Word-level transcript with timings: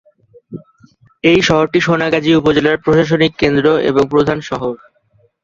এই 1.23 1.39
শহরটি 1.47 1.79
সোনাগাজী 1.81 2.31
উপজেলার 2.35 2.81
প্রশাসনিক 2.83 3.31
কেন্দ্র 3.41 3.65
এবং 3.89 4.03
প্রধান 4.13 4.37
শহর। 4.49 4.73